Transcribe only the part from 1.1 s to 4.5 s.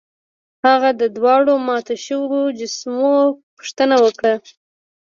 دواړو ماتو شویو مجسمو پوښتنه وکړه.